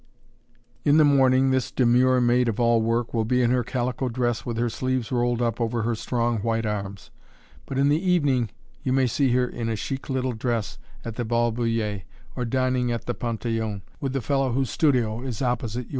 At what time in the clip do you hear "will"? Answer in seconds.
3.13-3.23